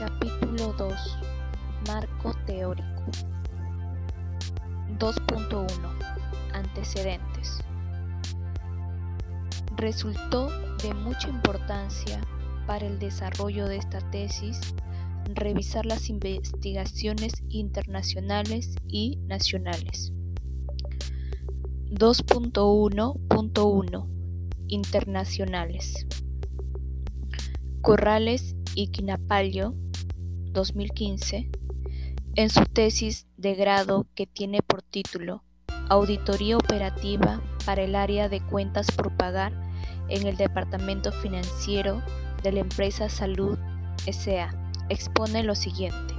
[0.00, 1.18] Capítulo 2
[1.86, 3.04] Marco teórico.
[4.98, 5.66] 2.1
[6.54, 7.58] Antecedentes.
[9.76, 12.22] Resultó de mucha importancia
[12.66, 14.58] para el desarrollo de esta tesis
[15.34, 20.14] revisar las investigaciones internacionales y nacionales.
[21.90, 24.06] 2.1.1
[24.68, 26.06] Internacionales.
[27.82, 29.74] Corrales y Quinapallo
[30.52, 31.50] 2015
[32.36, 35.42] en su tesis de grado que tiene por título
[35.88, 39.52] Auditoría Operativa para el área de cuentas por pagar
[40.08, 42.02] en el Departamento Financiero
[42.42, 43.58] de la empresa Salud
[44.10, 44.54] SA,
[44.88, 46.14] expone lo siguiente.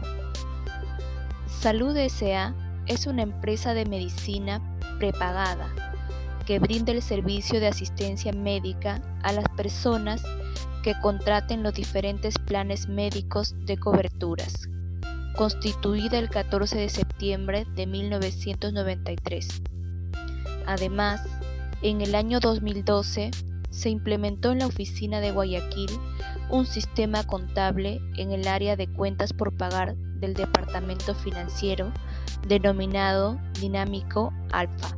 [1.48, 2.54] Salud SA
[2.88, 4.62] es una empresa de medicina
[5.00, 5.70] prepagada
[6.46, 10.24] que brinda el servicio de asistencia médica a las personas
[10.84, 14.70] que contraten los diferentes planes médicos de coberturas,
[15.36, 19.62] constituida el 14 de septiembre de 1993.
[20.66, 21.22] Además,
[21.82, 23.32] en el año 2012
[23.70, 25.90] se implementó en la oficina de Guayaquil
[26.50, 31.92] un sistema contable en el área de cuentas por pagar del departamento financiero
[32.48, 34.96] denominado Dinámico Alfa.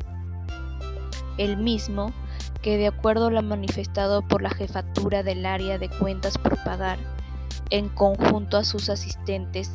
[1.37, 2.13] El mismo
[2.63, 6.97] que de acuerdo a lo manifestado por la jefatura del área de cuentas por pagar,
[7.69, 9.69] en conjunto a sus asistentes,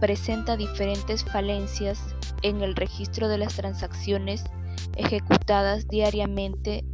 [0.00, 4.42] presenta diferentes falencias en el registro de las transacciones
[4.96, 6.84] ejecutadas diariamente.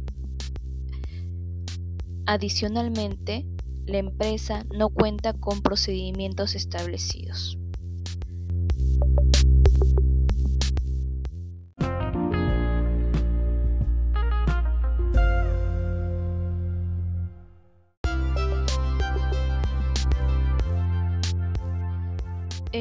[2.25, 3.45] Adicionalmente,
[3.85, 7.57] la empresa no cuenta con procedimientos establecidos.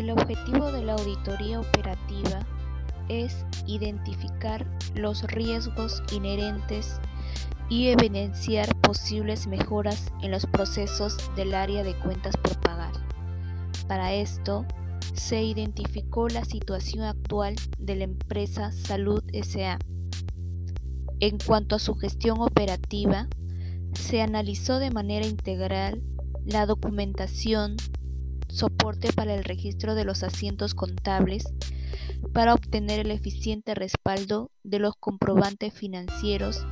[0.00, 2.46] El objetivo de la auditoría operativa
[3.10, 6.98] es identificar los riesgos inherentes
[7.68, 12.94] y evidenciar posibles mejoras en los procesos del área de cuentas por pagar.
[13.88, 14.64] Para esto,
[15.12, 19.78] se identificó la situación actual de la empresa Salud SA.
[21.20, 23.28] En cuanto a su gestión operativa,
[23.92, 26.02] se analizó de manera integral
[26.46, 27.76] la documentación,
[28.50, 31.44] soporte para el registro de los asientos contables
[32.32, 36.66] para obtener el eficiente respaldo de los comprobantes financieros,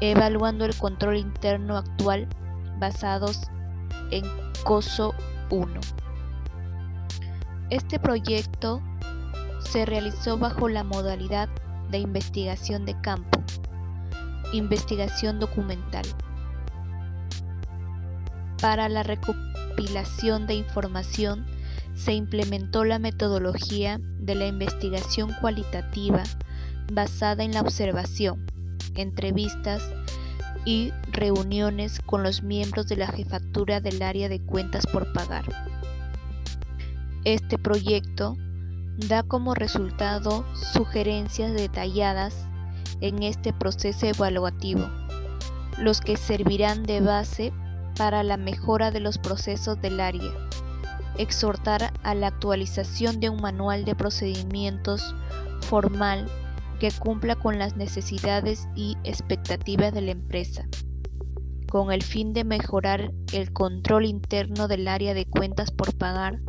[0.00, 2.28] evaluando el control interno actual
[2.78, 3.40] basados
[4.10, 4.24] en
[4.64, 5.14] COSO
[5.50, 5.80] 1.
[7.70, 8.82] Este proyecto
[9.60, 11.48] se realizó bajo la modalidad
[11.90, 13.42] de investigación de campo,
[14.52, 16.04] investigación documental.
[18.62, 21.44] Para la recopilación de información
[21.96, 26.22] se implementó la metodología de la investigación cualitativa
[26.92, 28.46] basada en la observación,
[28.94, 29.82] entrevistas
[30.64, 35.44] y reuniones con los miembros de la jefatura del área de cuentas por pagar.
[37.24, 38.36] Este proyecto
[38.96, 42.46] da como resultado sugerencias detalladas
[43.00, 44.88] en este proceso evaluativo,
[45.78, 47.52] los que servirán de base
[47.96, 50.30] para la mejora de los procesos del área,
[51.18, 55.14] exhortar a la actualización de un manual de procedimientos
[55.62, 56.28] formal
[56.80, 60.66] que cumpla con las necesidades y expectativas de la empresa,
[61.70, 66.40] con el fin de mejorar el control interno del área de cuentas por pagar,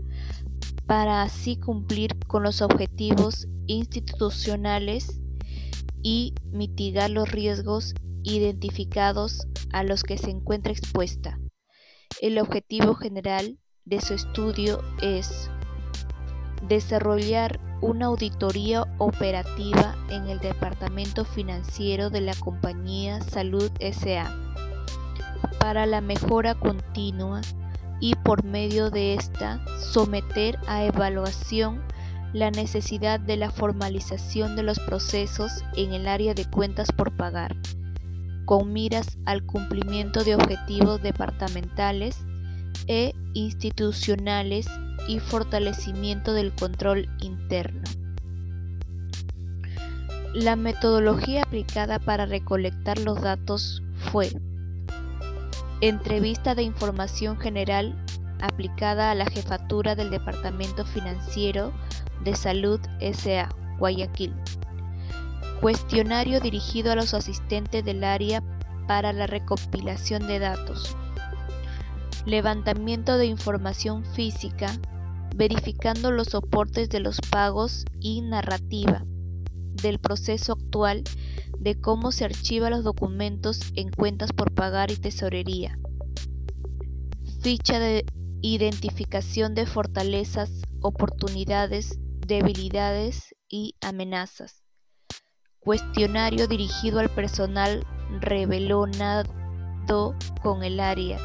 [0.86, 5.22] para así cumplir con los objetivos institucionales
[6.02, 11.40] y mitigar los riesgos identificados a los que se encuentra expuesta.
[12.22, 15.50] El objetivo general de su estudio es
[16.68, 24.34] desarrollar una auditoría operativa en el departamento financiero de la compañía Salud SA
[25.60, 27.42] para la mejora continua
[28.00, 31.82] y por medio de esta someter a evaluación
[32.34, 37.56] la necesidad de la formalización de los procesos en el área de cuentas por pagar
[38.46, 42.18] con miras al cumplimiento de objetivos departamentales
[42.88, 44.68] e institucionales
[45.08, 47.82] y fortalecimiento del control interno.
[50.34, 54.32] La metodología aplicada para recolectar los datos fue
[55.82, 57.96] entrevista de información general
[58.42, 61.72] aplicada a la jefatura del Departamento Financiero
[62.24, 64.34] de Salud SA, Guayaquil
[65.64, 68.44] Cuestionario dirigido a los asistentes del área
[68.86, 70.98] para la recopilación de datos.
[72.26, 74.78] levantamiento de información física,
[75.38, 79.06] verificando los soportes de los pagos y narrativa
[79.82, 81.06] del proceso actual
[81.58, 85.80] de cómo se archivan los documentos en cuentas por pagar y tesorería.
[87.40, 88.06] Ficha de
[88.42, 94.63] identificación de fortalezas, oportunidades, debilidades y amenazas.
[95.64, 97.86] Cuestionario dirigido al personal
[98.20, 99.26] revelonado
[100.42, 101.18] con el área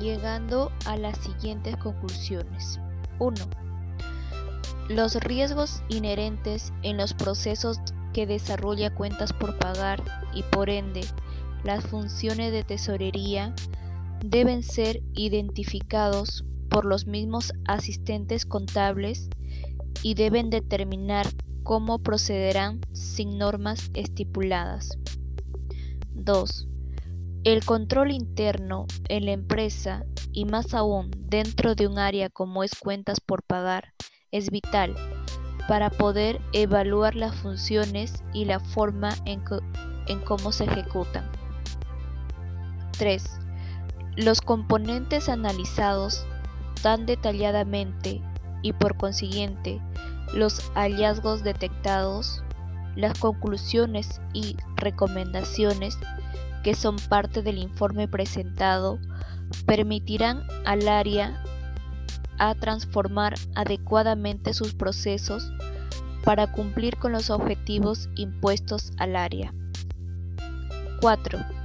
[0.00, 2.80] llegando a las siguientes conclusiones.
[3.18, 3.36] 1.
[4.88, 7.78] Los riesgos inherentes en los procesos
[8.12, 10.02] que desarrolla cuentas por pagar
[10.34, 11.02] y por ende
[11.64, 13.54] las funciones de tesorería
[14.24, 19.28] deben ser identificados por los mismos asistentes contables
[20.02, 21.26] y deben determinar
[21.62, 24.98] cómo procederán sin normas estipuladas.
[26.14, 26.68] 2.
[27.44, 32.72] El control interno en la empresa y más aún dentro de un área como es
[32.78, 33.94] cuentas por pagar
[34.30, 34.94] es vital
[35.68, 39.42] para poder evaluar las funciones y la forma en,
[40.24, 41.39] cómo se ejecutan.
[43.00, 43.24] 3.
[44.16, 46.26] Los componentes analizados
[46.82, 48.20] tan detalladamente
[48.60, 49.80] y por consiguiente
[50.34, 52.44] los hallazgos detectados,
[52.96, 55.96] las conclusiones y recomendaciones
[56.62, 58.98] que son parte del informe presentado
[59.64, 61.42] permitirán al área
[62.38, 65.50] a transformar adecuadamente sus procesos
[66.22, 69.54] para cumplir con los objetivos impuestos al área.
[71.00, 71.59] 4.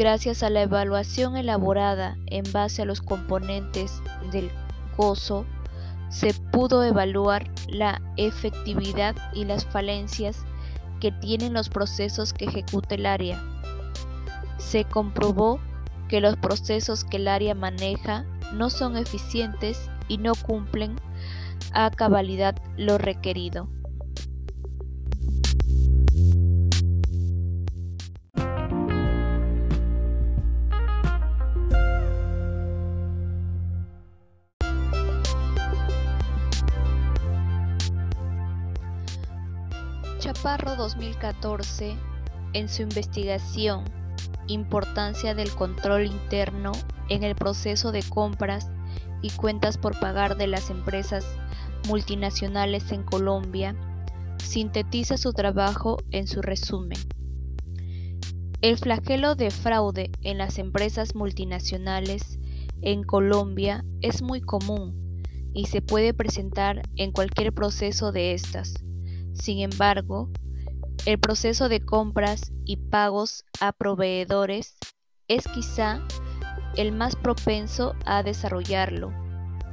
[0.00, 4.00] Gracias a la evaluación elaborada en base a los componentes
[4.32, 4.50] del
[4.96, 5.44] COSO,
[6.08, 10.46] se pudo evaluar la efectividad y las falencias
[11.00, 13.44] que tienen los procesos que ejecuta el área
[14.56, 15.60] se comprobó
[16.08, 18.24] que los procesos que el área maneja
[18.54, 20.96] no son eficientes y no cumplen
[21.74, 23.68] a cabalidad lo requerido.
[40.40, 41.98] Chaparro 2014,
[42.54, 43.84] en su investigación
[44.46, 46.72] importancia del control interno
[47.10, 48.70] en el proceso de compras
[49.20, 51.26] y cuentas por pagar de las empresas
[51.88, 53.76] multinacionales en Colombia,
[54.42, 56.98] sintetiza su trabajo en su resumen.
[58.62, 62.38] El flagelo de fraude en las empresas multinacionales
[62.80, 65.22] en Colombia es muy común
[65.52, 68.72] y se puede presentar en cualquier proceso de estas.
[69.40, 70.28] Sin embargo,
[71.06, 74.76] el proceso de compras y pagos a proveedores
[75.28, 76.00] es quizá
[76.76, 79.12] el más propenso a desarrollarlo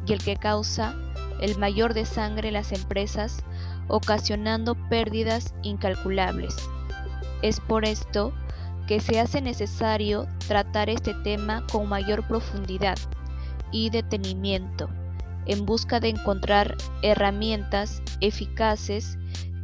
[0.05, 0.95] y el que causa
[1.41, 3.43] el mayor desangre en las empresas,
[3.89, 6.55] ocasionando pérdidas incalculables.
[7.41, 8.33] Es por esto
[8.87, 12.97] que se hace necesario tratar este tema con mayor profundidad
[13.73, 14.89] y detenimiento,
[15.45, 19.17] en busca de encontrar herramientas eficaces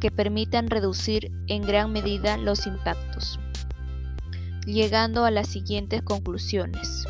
[0.04, 3.40] que permitan reducir en gran medida los impactos,
[4.66, 7.06] llegando a las siguientes conclusiones.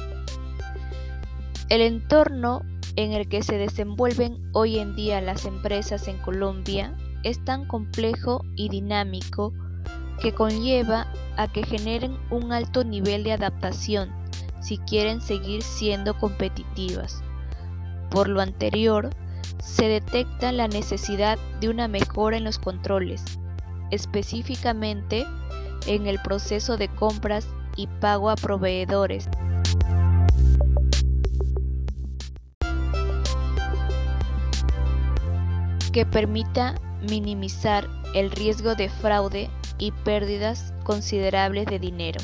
[1.70, 2.62] El entorno
[2.94, 8.44] en el que se desenvuelven hoy en día las empresas en Colombia es tan complejo
[8.54, 9.52] y dinámico
[10.20, 14.12] que conlleva a que generen un alto nivel de adaptación
[14.60, 17.24] si quieren seguir siendo competitivas.
[18.12, 19.10] Por lo anterior,
[19.64, 23.25] se detecta la necesidad de una mejora en los controles,
[23.90, 25.26] específicamente
[25.87, 29.28] en el proceso de compras y pago a proveedores.
[35.92, 36.75] que permita
[37.09, 42.21] minimizar el riesgo de fraude y pérdidas considerables de dinero.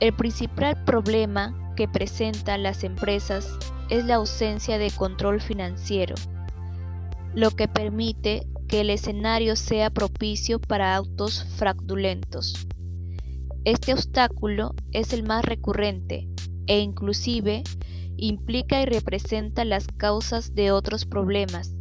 [0.00, 3.56] El principal problema que presentan las empresas
[3.88, 6.14] es la ausencia de control financiero,
[7.34, 12.66] lo que permite que el escenario sea propicio para autos fraudulentos.
[13.64, 16.28] Este obstáculo es el más recurrente
[16.66, 17.64] e inclusive
[18.16, 21.74] implica y representa las causas de otros problemas.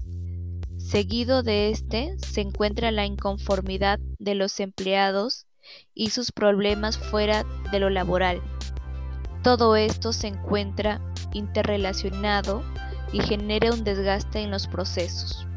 [0.78, 5.48] Seguido de este se encuentra la inconformidad de los empleados
[5.94, 8.42] y sus problemas fuera de lo laboral.
[9.44, 11.02] Todo esto se encuentra
[11.34, 12.64] interrelacionado
[13.12, 15.48] y genere un desgaste en los procesos.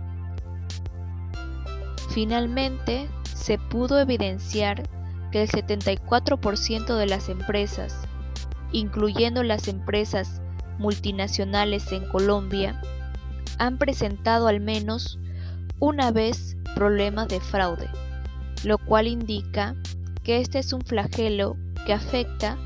[2.11, 4.83] Finalmente, se pudo evidenciar
[5.31, 7.97] que el 74% de las empresas,
[8.73, 10.41] incluyendo las empresas
[10.79, 12.81] multinacionales en Colombia,
[13.59, 15.19] han presentado al menos
[15.79, 17.89] una vez problemas de fraude,
[18.65, 19.77] lo cual indica
[20.23, 21.57] que este es un flagelo
[21.87, 22.59] que afecta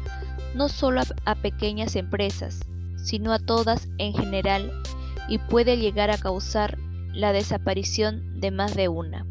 [0.54, 2.61] no solo a, pequeñas empresas,
[2.96, 4.73] sino a todas en general
[5.28, 6.78] y puede llegar a causar
[7.12, 9.26] la desaparición de más de una.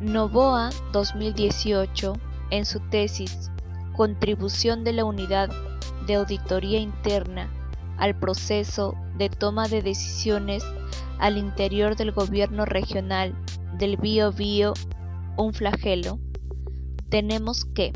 [0.00, 2.14] Novoa 2018,
[2.50, 3.49] en su tesis
[4.00, 5.50] Contribución de la Unidad
[6.06, 7.50] de Auditoría Interna
[7.98, 10.64] al proceso de toma de decisiones
[11.18, 13.34] al interior del gobierno regional
[13.76, 14.72] del Bío Bío,
[15.36, 16.18] un flagelo,
[17.10, 17.92] tenemos que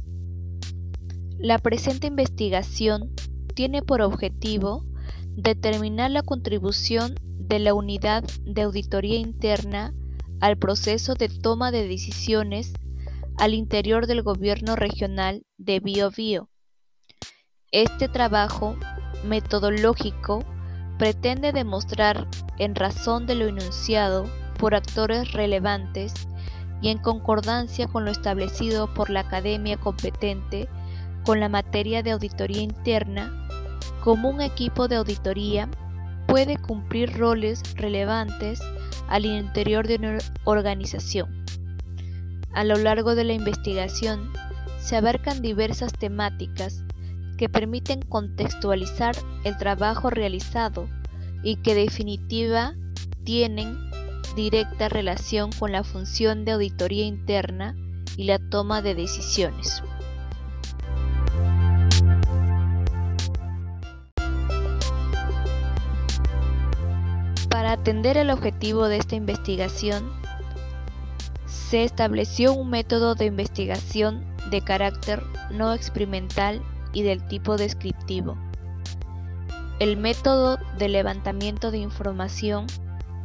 [1.38, 3.10] la presente investigación
[3.54, 4.84] tiene por objetivo
[5.30, 9.94] determinar la contribución de la unidad de auditoría interna
[10.40, 12.74] al proceso de toma de decisiones
[13.38, 16.48] al interior del gobierno regional de Biobío.
[17.72, 18.76] Este trabajo
[19.24, 20.44] metodológico
[20.98, 24.26] pretende demostrar, en razón de lo enunciado
[24.58, 26.14] por actores relevantes
[26.80, 30.68] y en concordancia con lo establecido por la academia competente
[31.24, 33.48] con la materia de auditoría interna,
[34.02, 35.68] como un equipo de auditoría
[36.26, 38.60] puede cumplir roles relevantes
[39.08, 41.43] al interior de una organización.
[42.54, 44.32] A lo largo de la investigación
[44.78, 46.84] se abarcan diversas temáticas
[47.36, 50.88] que permiten contextualizar el trabajo realizado
[51.42, 52.74] y que definitiva
[53.24, 53.76] tienen
[54.36, 57.74] directa relación con la función de auditoría interna
[58.16, 59.82] y la toma de decisiones.
[67.50, 70.23] Para atender el objetivo de esta investigación,
[71.74, 76.62] se estableció un método de investigación de carácter no experimental
[76.92, 78.38] y del tipo descriptivo.
[79.80, 82.68] El método de levantamiento de información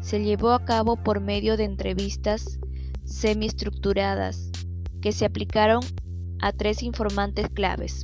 [0.02, 2.58] se llevó a cabo por medio de entrevistas
[3.04, 4.50] semiestructuradas
[5.00, 5.84] que se aplicaron
[6.42, 8.02] a tres informantes claves.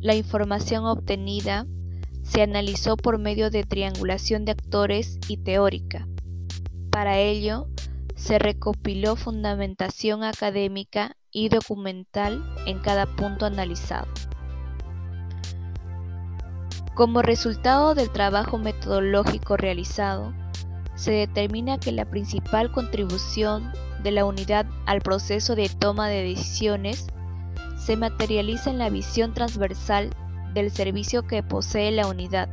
[0.00, 1.66] La información obtenida
[2.22, 6.08] se analizó por medio de triangulación de actores y teórica.
[6.88, 7.68] Para ello,
[8.16, 14.08] se recopiló fundamentación académica y documental en cada punto analizado.
[16.94, 20.32] Como resultado del trabajo metodológico realizado,
[20.94, 23.70] se determina que la principal contribución
[24.02, 27.06] de la unidad al proceso de toma de decisiones
[27.76, 30.08] se materializa en la visión transversal
[30.54, 32.48] del servicio que posee la unidad,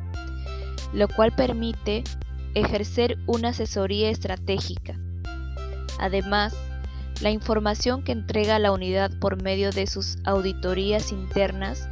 [0.94, 2.04] lo cual permite
[2.54, 5.00] ejercer una asesoría estratégica.
[6.00, 6.56] Además,
[7.22, 11.90] la información que entrega la unidad por medio de sus auditorías internas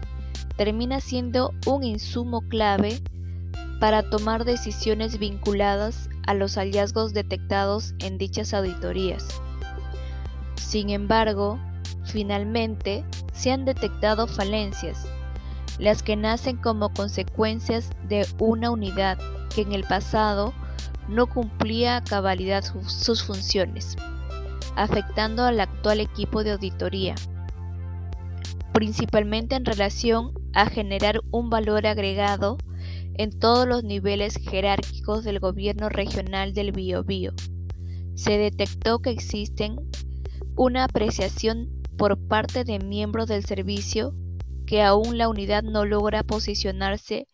[0.58, 3.02] termina siendo un insumo clave
[3.80, 9.28] para tomar decisiones vinculadas a los hallazgos detectados en dichas auditorías.
[10.56, 11.60] Sin embargo,
[12.06, 13.04] finalmente
[13.34, 15.08] se han detectado falencias
[15.80, 19.18] las que nacen como consecuencias de una unidad
[19.54, 20.54] que en el pasado
[21.12, 23.96] no cumplía a cabalidad sus funciones,
[24.76, 27.16] afectando al actual equipo de auditoría,
[28.74, 32.58] principalmente en relación a generar un valor agregado
[33.16, 37.34] en todos los niveles jerárquicos del gobierno regional del Biobío.
[38.16, 39.76] Se detectó que existen
[40.56, 44.16] una apreciación por parte de miembros del servicio
[44.72, 47.28] que aún la unidad no logra posicionarse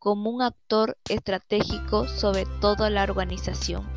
[0.00, 3.88] como un actor estratégico sobre toda la organización.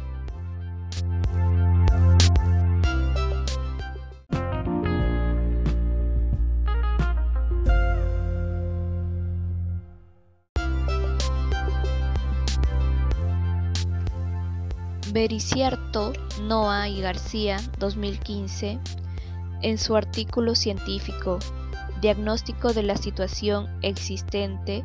[15.12, 18.80] Bericierto, Noah y García, 2015,
[19.64, 21.40] en su artículo científico
[22.04, 24.84] diagnóstico de la situación existente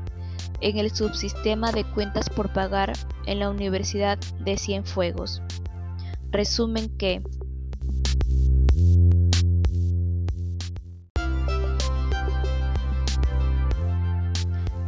[0.61, 2.93] en el subsistema de cuentas por pagar
[3.27, 5.43] en la Universidad de Cienfuegos.
[6.31, 7.23] Resumen que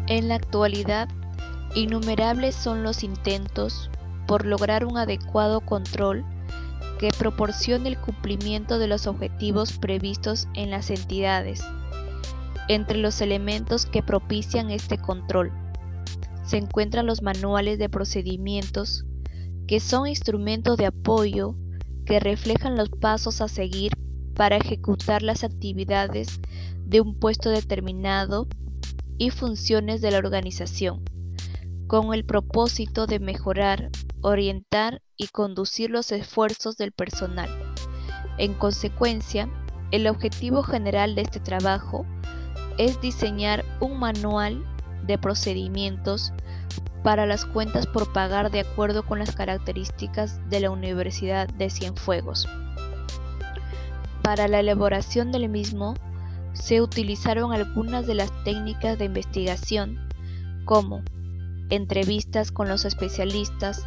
[0.06, 1.08] en la actualidad
[1.74, 3.90] Innumerables son los intentos
[4.26, 6.24] por lograr un adecuado control
[6.98, 11.62] que proporcione el cumplimiento de los objetivos previstos en las entidades.
[12.70, 15.50] Entre los elementos que propician este control
[16.44, 19.04] se encuentran los manuales de procedimientos,
[19.66, 21.56] que son instrumentos de apoyo
[22.06, 23.90] que reflejan los pasos a seguir
[24.36, 26.40] para ejecutar las actividades
[26.86, 28.46] de un puesto determinado
[29.18, 31.02] y funciones de la organización,
[31.88, 37.50] con el propósito de mejorar, orientar y conducir los esfuerzos del personal.
[38.38, 39.50] En consecuencia,
[39.90, 42.06] el objetivo general de este trabajo
[42.78, 44.64] es diseñar un manual
[45.06, 46.32] de procedimientos
[47.02, 52.48] para las cuentas por pagar de acuerdo con las características de la Universidad de Cienfuegos.
[54.22, 55.94] Para la elaboración del mismo,
[56.52, 59.98] se utilizaron algunas de las técnicas de investigación,
[60.64, 61.02] como
[61.70, 63.86] entrevistas con los especialistas,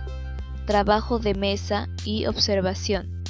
[0.66, 3.24] trabajo de mesa y observación.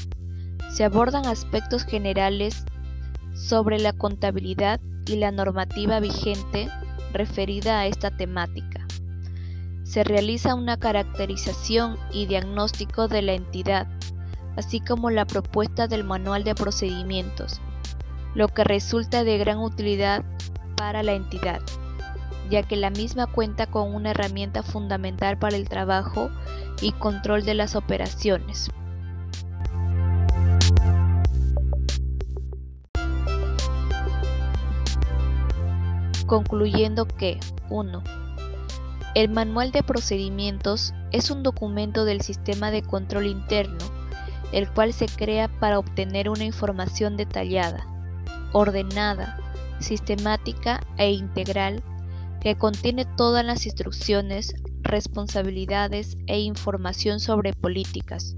[0.72, 2.64] Se abordan aspectos generales
[3.34, 6.70] sobre la contabilidad y la normativa vigente
[7.12, 8.86] referida a esta temática.
[9.84, 13.88] Se realiza una caracterización y diagnóstico de la entidad,
[14.56, 17.62] así como la propuesta del manual de procedimientos,
[18.34, 20.24] lo que resulta de gran utilidad
[20.76, 21.62] para la entidad,
[22.50, 26.30] ya que la misma cuenta con una herramienta fundamental para el trabajo
[26.82, 28.72] y control de las operaciones.
[36.26, 37.40] Concluyendo que
[37.70, 38.04] 1.
[39.16, 43.78] El Manual de Procedimientos es un documento del sistema de control interno,
[44.52, 47.86] el cual se crea para obtener una información detallada,
[48.54, 49.38] ordenada,
[49.80, 51.84] sistemática e integral
[52.42, 58.36] que contiene todas las instrucciones, responsabilidades e información sobre políticas,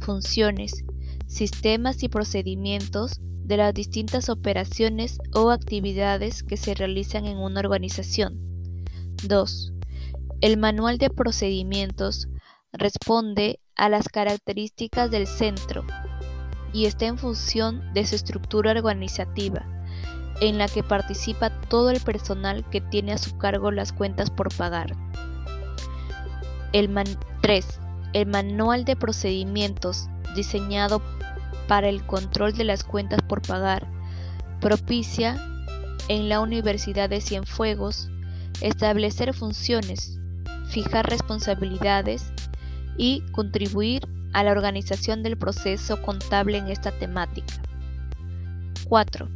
[0.00, 0.84] funciones,
[1.26, 8.40] sistemas y procedimientos de las distintas operaciones o actividades que se realizan en una organización.
[9.22, 9.72] 2.
[10.40, 12.28] El manual de procedimientos
[12.72, 15.84] responde a las características del centro
[16.72, 19.64] y está en función de su estructura organizativa,
[20.40, 24.54] en la que participa todo el personal que tiene a su cargo las cuentas por
[24.54, 24.96] pagar.
[26.72, 26.92] El
[27.42, 27.80] 3.
[28.12, 31.00] El manual de procedimientos diseñado
[31.68, 33.86] para el control de las cuentas por pagar,
[34.60, 35.36] propicia
[36.08, 38.08] en la Universidad de Cienfuegos
[38.60, 40.18] establecer funciones,
[40.68, 42.32] fijar responsabilidades
[42.96, 47.54] y contribuir a la organización del proceso contable en esta temática.
[48.88, 49.28] 4.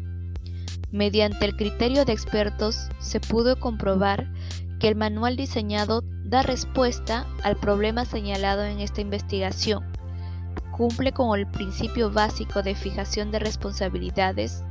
[0.93, 4.31] Mediante el criterio de expertos se pudo comprobar
[4.79, 9.89] que el manual diseñado da respuesta al problema señalado en esta investigación
[10.81, 14.64] cumple con el principio básico de fijación de responsabilidades,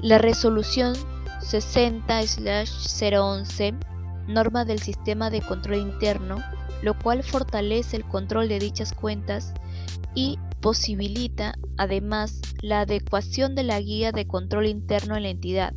[0.00, 0.94] la resolución
[1.40, 3.74] 60-011
[4.28, 6.36] norma del sistema de control interno,
[6.80, 9.52] lo cual fortalece el control de dichas cuentas
[10.14, 15.74] y posibilita además la adecuación de la guía de control interno en la entidad.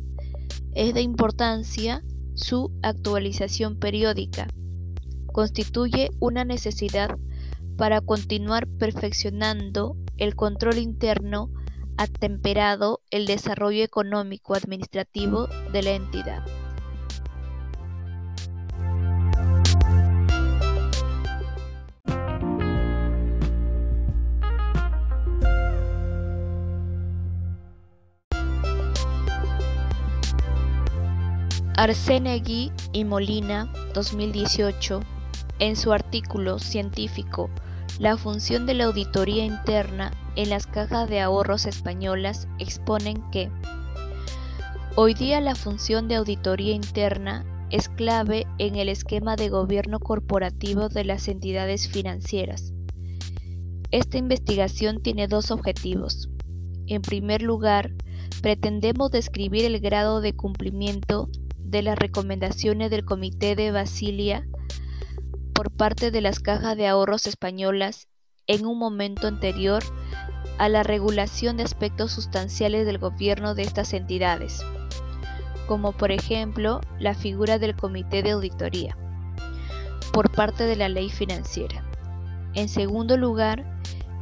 [0.76, 2.04] Es de importancia
[2.34, 4.46] su actualización periódica.
[5.32, 7.18] Constituye una necesidad
[7.80, 11.48] para continuar perfeccionando el control interno
[11.96, 16.44] atemperado el desarrollo económico administrativo de la entidad.
[31.78, 35.00] Arsenegui y Molina, 2018,
[35.60, 37.48] en su artículo científico
[38.00, 43.50] la función de la auditoría interna en las cajas de ahorros españolas exponen que
[44.96, 50.88] hoy día la función de auditoría interna es clave en el esquema de gobierno corporativo
[50.88, 52.72] de las entidades financieras.
[53.90, 56.30] Esta investigación tiene dos objetivos.
[56.86, 57.92] En primer lugar,
[58.40, 64.46] pretendemos describir el grado de cumplimiento de las recomendaciones del Comité de Basilia
[65.60, 68.08] por parte de las cajas de ahorros españolas
[68.46, 69.82] en un momento anterior
[70.56, 74.64] a la regulación de aspectos sustanciales del gobierno de estas entidades,
[75.66, 78.96] como por ejemplo la figura del Comité de Auditoría,
[80.14, 81.84] por parte de la ley financiera.
[82.54, 83.62] En segundo lugar,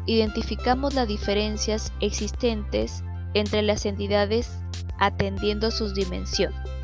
[0.07, 4.59] identificamos las diferencias existentes entre las entidades
[4.99, 6.78] atendiendo sus dimensiones.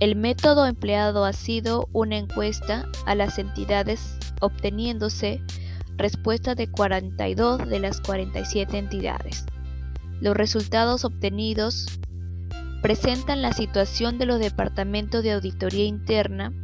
[0.00, 5.42] El método empleado ha sido una encuesta a las entidades obteniéndose
[5.98, 9.44] respuestas de 42 de las 47 entidades.
[10.22, 12.00] Los resultados obtenidos
[12.80, 16.54] presentan la situación de los departamentos de auditoría interna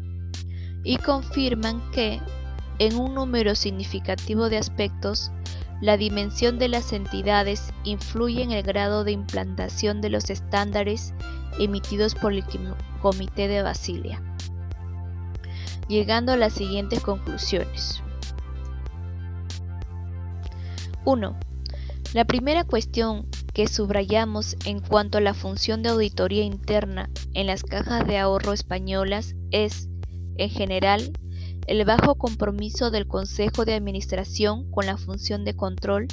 [0.82, 2.22] y confirman que,
[2.78, 5.30] en un número significativo de aspectos,
[5.82, 11.12] la dimensión de las entidades influye en el grado de implantación de los estándares
[11.58, 12.44] emitidos por el
[13.00, 14.22] Comité de Basilia,
[15.88, 18.02] llegando a las siguientes conclusiones.
[21.04, 21.36] 1.
[22.14, 27.62] La primera cuestión que subrayamos en cuanto a la función de auditoría interna en las
[27.62, 29.88] cajas de ahorro españolas es,
[30.36, 31.12] en general,
[31.66, 36.08] el bajo compromiso del Consejo de Administración con la función de control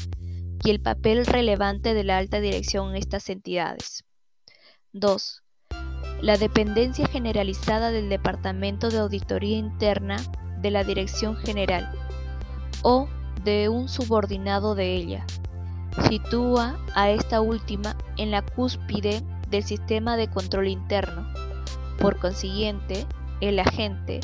[0.64, 4.06] y el papel relevante de la alta dirección en estas entidades.
[4.94, 5.44] 2.
[6.22, 10.18] La dependencia generalizada del Departamento de Auditoría Interna
[10.62, 11.92] de la Dirección General
[12.84, 13.10] o
[13.44, 15.26] de un subordinado de ella.
[16.08, 21.28] Sitúa a esta última en la cúspide del sistema de control interno.
[21.98, 23.08] Por consiguiente,
[23.42, 24.20] el agente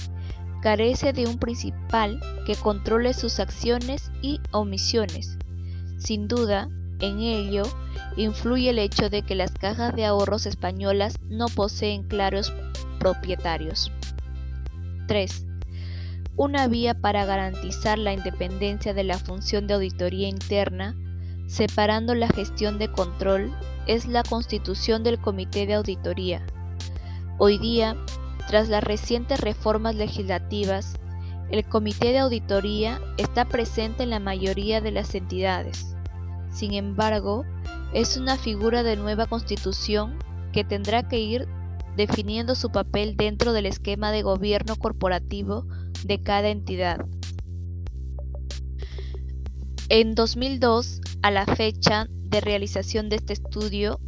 [0.61, 5.39] carece de un principal que controle sus acciones y omisiones.
[5.97, 7.63] Sin duda, en ello
[8.17, 12.53] influye el hecho de que las cajas de ahorros españolas no poseen claros
[12.99, 13.91] propietarios.
[15.07, 15.45] 3.
[16.35, 20.95] Una vía para garantizar la independencia de la función de auditoría interna,
[21.47, 23.51] separando la gestión de control,
[23.87, 26.45] es la constitución del Comité de Auditoría.
[27.39, 27.97] Hoy día,
[28.47, 30.95] tras las recientes reformas legislativas,
[31.49, 35.95] el Comité de Auditoría está presente en la mayoría de las entidades.
[36.51, 37.45] Sin embargo,
[37.93, 40.17] es una figura de nueva constitución
[40.51, 41.47] que tendrá que ir
[41.95, 45.65] definiendo su papel dentro del esquema de gobierno corporativo
[46.05, 47.05] de cada entidad.
[49.89, 53.99] En 2002, a la fecha de realización de este estudio,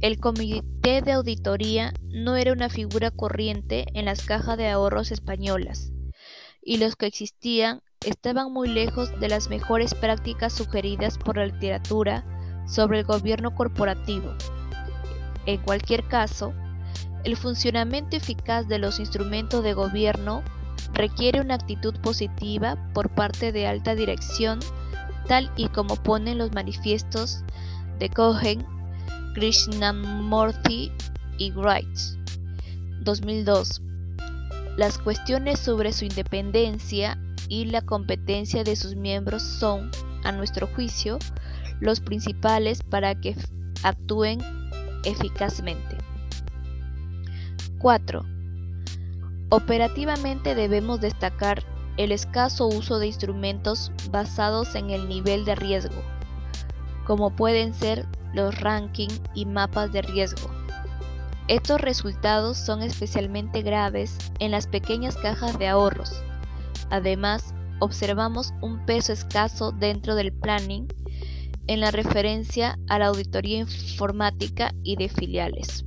[0.00, 5.92] el comité de auditoría no era una figura corriente en las cajas de ahorros españolas,
[6.62, 12.24] y los que existían estaban muy lejos de las mejores prácticas sugeridas por la literatura
[12.66, 14.34] sobre el gobierno corporativo.
[15.46, 16.52] En cualquier caso,
[17.24, 20.42] el funcionamiento eficaz de los instrumentos de gobierno
[20.92, 24.60] requiere una actitud positiva por parte de alta dirección,
[25.26, 27.42] tal y como ponen los manifiestos
[27.98, 28.64] de Cohen
[29.34, 30.92] Krishnamurthy
[31.38, 31.98] y Wright.
[33.02, 33.82] 2002.
[34.76, 39.90] Las cuestiones sobre su independencia y la competencia de sus miembros son,
[40.24, 41.18] a nuestro juicio,
[41.80, 43.36] los principales para que
[43.82, 44.40] actúen
[45.04, 45.98] eficazmente.
[47.78, 48.24] 4.
[49.50, 51.62] Operativamente debemos destacar
[51.96, 56.02] el escaso uso de instrumentos basados en el nivel de riesgo,
[57.06, 60.50] como pueden ser los rankings y mapas de riesgo.
[61.48, 66.22] Estos resultados son especialmente graves en las pequeñas cajas de ahorros.
[66.90, 70.86] Además, observamos un peso escaso dentro del planning
[71.66, 75.84] en la referencia a la auditoría informática y de filiales.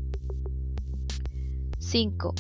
[1.80, 2.36] 5.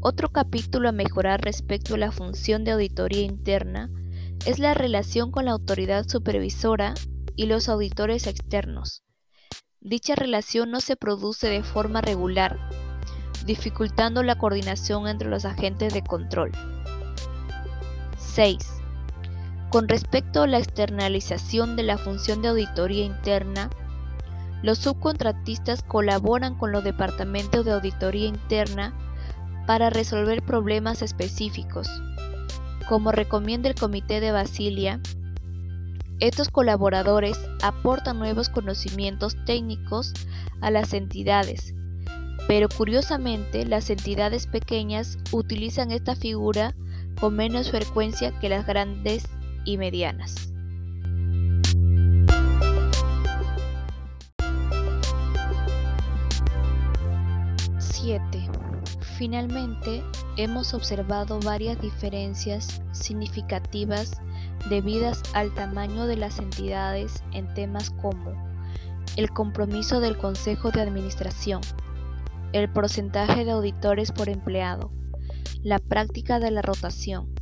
[0.00, 3.90] Otro capítulo a mejorar respecto a la función de auditoría interna
[4.46, 6.94] es la relación con la autoridad supervisora
[7.36, 9.04] y los auditores externos.
[9.80, 12.58] Dicha relación no se produce de forma regular,
[13.46, 16.52] dificultando la coordinación entre los agentes de control.
[18.34, 18.56] 6.
[19.68, 23.68] Con respecto a la externalización de la función de auditoría interna,
[24.62, 28.94] los subcontratistas colaboran con los departamentos de auditoría interna
[29.66, 31.88] para resolver problemas específicos.
[32.88, 34.98] Como recomienda el Comité de Basilia,
[36.18, 40.14] estos colaboradores aportan nuevos conocimientos técnicos
[40.62, 41.74] a las entidades,
[42.48, 46.74] pero curiosamente las entidades pequeñas utilizan esta figura
[47.22, 49.28] con menos frecuencia que las grandes
[49.64, 50.52] y medianas.
[59.22, 60.02] Finalmente,
[60.36, 64.20] hemos observado varias diferencias significativas
[64.68, 68.32] debidas al tamaño de las entidades en temas como
[69.16, 71.60] el compromiso del Consejo de Administración,
[72.52, 74.90] el porcentaje de auditores por empleado,
[75.62, 77.32] la práctica de la rotación,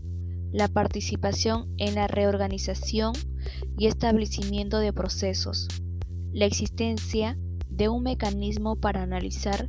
[0.53, 3.15] la participación en la reorganización
[3.79, 5.69] y establecimiento de procesos,
[6.33, 9.67] la existencia de un mecanismo para analizar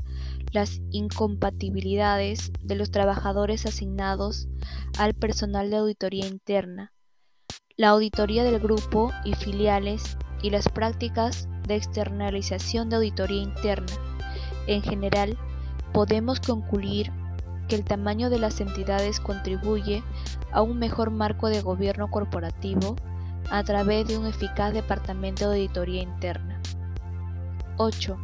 [0.51, 4.49] las incompatibilidades de los trabajadores asignados
[4.97, 6.91] al personal de auditoría interna,
[7.77, 13.93] la auditoría del grupo y filiales y las prácticas de externalización de auditoría interna.
[14.67, 15.37] En general,
[15.93, 17.11] podemos concluir
[17.71, 20.03] que el tamaño de las entidades contribuye
[20.51, 22.97] a un mejor marco de gobierno corporativo
[23.49, 26.61] a través de un eficaz departamento de auditoría interna.
[27.77, 28.17] 8.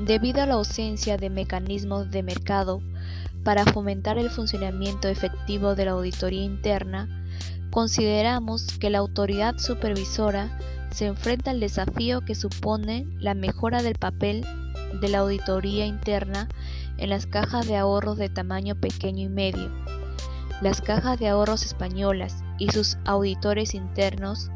[0.00, 2.82] Debido a la ausencia de mecanismos de mercado
[3.44, 7.08] para fomentar el funcionamiento efectivo de la auditoría interna,
[7.70, 10.58] consideramos que la autoridad supervisora
[10.90, 14.44] se enfrenta al desafío que supone la mejora del papel
[15.00, 16.48] de la auditoría interna
[16.98, 19.70] en las cajas de ahorros de tamaño pequeño y medio.
[20.62, 24.50] Las cajas de ahorros españolas y sus auditores internos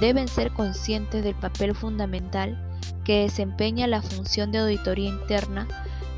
[0.00, 2.60] deben ser conscientes del papel fundamental
[3.04, 5.68] que desempeña la función de auditoría interna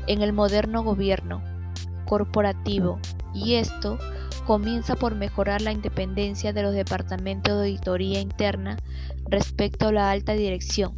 [0.07, 1.43] en el moderno gobierno
[2.05, 2.99] corporativo
[3.33, 3.99] y esto
[4.47, 8.77] comienza por mejorar la independencia de los departamentos de auditoría interna
[9.29, 10.95] respecto a la alta dirección.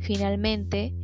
[0.00, 0.94] Finalmente,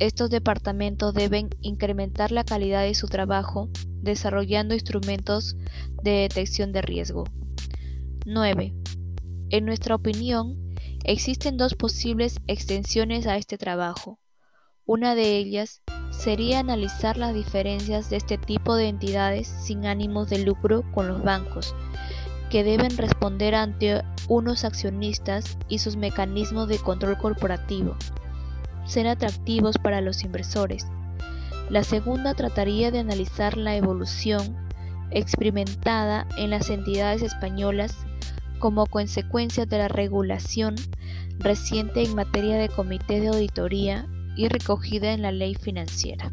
[0.00, 3.68] estos departamentos deben incrementar la calidad de su trabajo
[4.02, 5.56] desarrollando instrumentos
[6.02, 7.24] de detección de riesgo.
[8.26, 8.74] 9.
[9.50, 14.18] En nuestra opinión, existen dos posibles extensiones a este trabajo.
[14.84, 20.44] Una de ellas sería analizar las diferencias de este tipo de entidades sin ánimos de
[20.44, 21.74] lucro con los bancos,
[22.50, 27.96] que deben responder ante unos accionistas y sus mecanismos de control corporativo,
[28.86, 30.86] ser atractivos para los inversores.
[31.70, 34.56] La segunda trataría de analizar la evolución
[35.10, 37.96] experimentada en las entidades españolas
[38.58, 40.74] como consecuencia de la regulación
[41.38, 46.32] reciente en materia de comités de auditoría y recogida en la ley financiera.